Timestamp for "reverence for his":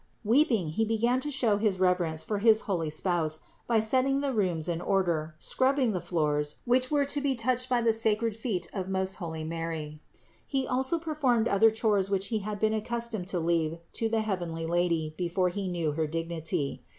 1.79-2.61